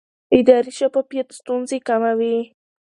اداري 0.37 0.71
شفافیت 0.79 1.27
ستونزې 1.39 1.77
کموي 1.87 2.37